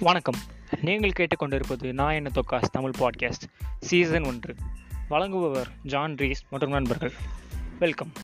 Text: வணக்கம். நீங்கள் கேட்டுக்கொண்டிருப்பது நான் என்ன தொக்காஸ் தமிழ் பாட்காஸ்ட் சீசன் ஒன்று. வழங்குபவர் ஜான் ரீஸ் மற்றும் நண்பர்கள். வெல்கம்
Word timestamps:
வணக்கம். 0.00 0.34
நீங்கள் 0.80 1.10
கேட்டுக்கொண்டிருப்பது 1.10 1.92
நான் 1.92 2.12
என்ன 2.12 2.30
தொக்காஸ் 2.34 2.70
தமிழ் 2.72 2.92
பாட்காஸ்ட் 2.98 3.42
சீசன் 3.80 4.24
ஒன்று. 4.24 4.54
வழங்குபவர் 5.10 5.66
ஜான் 5.82 6.14
ரீஸ் 6.14 6.44
மற்றும் 6.50 6.70
நண்பர்கள். 6.70 7.12
வெல்கம் 7.78 8.12